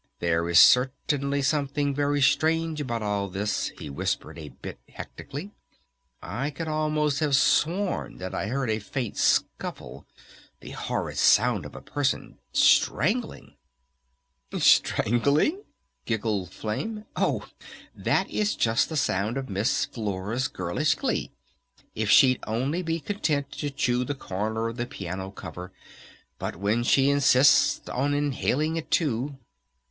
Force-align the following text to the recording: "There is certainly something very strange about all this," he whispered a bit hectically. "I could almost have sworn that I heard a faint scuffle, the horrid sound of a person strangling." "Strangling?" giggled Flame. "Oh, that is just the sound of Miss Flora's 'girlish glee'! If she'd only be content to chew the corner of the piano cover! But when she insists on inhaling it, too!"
"There 0.17 0.49
is 0.49 0.59
certainly 0.59 1.43
something 1.43 1.93
very 1.93 2.23
strange 2.23 2.81
about 2.81 3.03
all 3.03 3.27
this," 3.29 3.67
he 3.77 3.87
whispered 3.87 4.39
a 4.39 4.49
bit 4.49 4.79
hectically. 4.89 5.51
"I 6.23 6.49
could 6.49 6.67
almost 6.67 7.19
have 7.19 7.35
sworn 7.35 8.17
that 8.17 8.33
I 8.33 8.47
heard 8.47 8.71
a 8.71 8.79
faint 8.79 9.15
scuffle, 9.17 10.07
the 10.59 10.71
horrid 10.71 11.19
sound 11.19 11.67
of 11.67 11.75
a 11.75 11.83
person 11.83 12.39
strangling." 12.51 13.57
"Strangling?" 14.57 15.61
giggled 16.05 16.49
Flame. 16.49 17.05
"Oh, 17.15 17.47
that 17.93 18.27
is 18.27 18.55
just 18.55 18.89
the 18.89 18.97
sound 18.97 19.37
of 19.37 19.49
Miss 19.51 19.85
Flora's 19.85 20.47
'girlish 20.47 20.95
glee'! 20.95 21.31
If 21.93 22.09
she'd 22.09 22.39
only 22.47 22.81
be 22.81 22.99
content 22.99 23.51
to 23.51 23.69
chew 23.69 24.03
the 24.03 24.15
corner 24.15 24.67
of 24.69 24.77
the 24.77 24.87
piano 24.87 25.29
cover! 25.29 25.71
But 26.39 26.55
when 26.55 26.81
she 26.83 27.11
insists 27.11 27.87
on 27.89 28.15
inhaling 28.15 28.77
it, 28.77 28.89
too!" 28.89 29.37